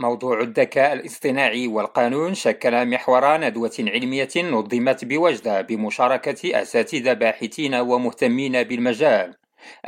موضوع 0.00 0.40
الذكاء 0.40 0.92
الاصطناعي 0.92 1.66
والقانون 1.66 2.34
شكل 2.34 2.86
محور 2.86 3.36
ندوة 3.36 3.76
علمية 3.78 4.28
نظمت 4.36 5.04
بوجدة 5.04 5.60
بمشاركة 5.60 6.62
أساتذة 6.62 7.12
باحثين 7.12 7.74
ومهتمين 7.74 8.62
بالمجال. 8.62 9.34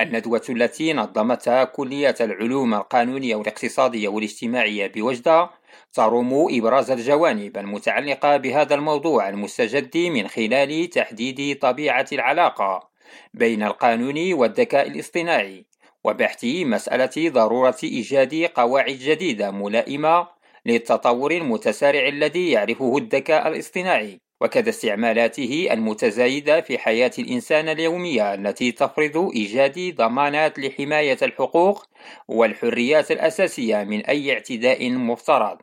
الندوة 0.00 0.42
التي 0.48 0.92
نظمتها 0.92 1.64
كلية 1.64 2.14
العلوم 2.20 2.74
القانونية 2.74 3.36
والاقتصادية 3.36 4.08
والاجتماعية 4.08 4.86
بوجدة 4.86 5.50
تروم 5.92 6.46
إبراز 6.50 6.90
الجوانب 6.90 7.56
المتعلقة 7.56 8.36
بهذا 8.36 8.74
الموضوع 8.74 9.28
المستجد 9.28 9.96
من 9.96 10.28
خلال 10.28 10.88
تحديد 10.90 11.58
طبيعة 11.58 12.06
العلاقة 12.12 12.88
بين 13.34 13.62
القانون 13.62 14.32
والذكاء 14.32 14.88
الاصطناعي 14.88 15.66
وبحث 16.04 16.44
مسألة 16.44 17.30
ضرورة 17.30 17.76
إيجاد 17.84 18.34
قواعد 18.34 18.94
جديدة 18.94 19.50
ملائمة 19.50 20.28
للتطور 20.66 21.30
المتسارع 21.32 22.08
الذي 22.08 22.50
يعرفه 22.50 22.98
الذكاء 22.98 23.48
الاصطناعي 23.48 24.20
وكذا 24.40 24.68
استعمالاته 24.68 25.68
المتزايدة 25.70 26.60
في 26.60 26.78
حياة 26.78 27.10
الإنسان 27.18 27.68
اليومية 27.68 28.34
التي 28.34 28.72
تفرض 28.72 29.30
إيجاد 29.34 29.94
ضمانات 29.96 30.58
لحماية 30.58 31.18
الحقوق 31.22 31.84
والحريات 32.28 33.10
الأساسية 33.10 33.84
من 33.84 34.06
أي 34.06 34.32
اعتداء 34.32 34.90
مفترض. 34.90 35.58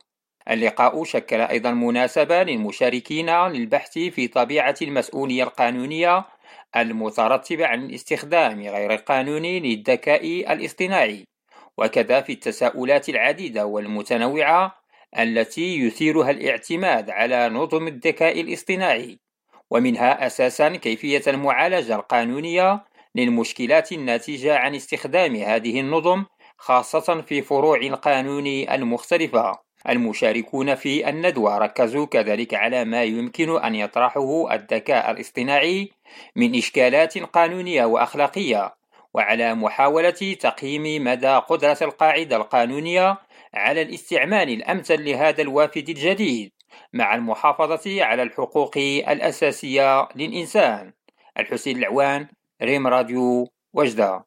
اللقاء 0.50 1.04
شكل 1.04 1.40
أيضا 1.40 1.70
مناسبة 1.70 2.42
للمشاركين 2.42 3.30
للبحث 3.30 3.98
في 3.98 4.28
طبيعة 4.28 4.74
المسؤولية 4.82 5.42
القانونية 5.42 6.24
المترتبة 6.76 7.66
عن 7.66 7.84
الاستخدام 7.84 8.60
غير 8.60 8.92
القانوني 8.92 9.60
للذكاء 9.60 10.52
الاصطناعي 10.52 11.24
وكذا 11.78 12.20
في 12.20 12.32
التساؤلات 12.32 13.08
العديدة 13.08 13.66
والمتنوعة 13.66 14.80
التي 15.18 15.78
يثيرها 15.78 16.30
الاعتماد 16.30 17.10
على 17.10 17.48
نظم 17.48 17.88
الذكاء 17.88 18.40
الاصطناعي 18.40 19.18
ومنها 19.70 20.26
أساسا 20.26 20.68
كيفية 20.68 21.22
المعالجة 21.26 21.94
القانونية 21.94 22.84
للمشكلات 23.14 23.92
الناتجة 23.92 24.56
عن 24.56 24.74
استخدام 24.74 25.36
هذه 25.36 25.80
النظم 25.80 26.24
خاصة 26.56 27.20
في 27.20 27.42
فروع 27.42 27.78
القانون 27.78 28.46
المختلفة. 28.46 29.69
المشاركون 29.90 30.74
في 30.74 31.08
الندوة. 31.08 31.58
ركزوا 31.58 32.06
كذلك 32.06 32.54
على 32.54 32.84
ما 32.84 33.02
يمكن 33.02 33.62
أن 33.64 33.74
يطرحه 33.74 34.54
الذكاء 34.54 35.10
الاصطناعي 35.10 35.90
من 36.36 36.56
إشكالات 36.56 37.18
قانونية 37.18 37.84
وأخلاقية 37.84 38.74
وعلى 39.14 39.54
محاولة 39.54 40.36
تقييم 40.40 41.04
مدى 41.04 41.34
قدرة 41.36 41.78
القاعدة 41.82 42.36
القانونية 42.36 43.18
على 43.54 43.82
الاستعمال 43.82 44.48
الأمثل 44.48 45.04
لهذا 45.04 45.42
الوافد 45.42 45.88
الجديد 45.88 46.52
مع 46.92 47.14
المحافظة 47.14 48.04
على 48.04 48.22
الحقوق 48.22 48.76
الأساسية 49.08 50.08
للإنسان. 50.16 50.92
الحسين 51.38 51.78
العوان 51.78 52.28
ريم 52.62 52.86
راديو 52.86 53.48
وجدة. 53.74 54.18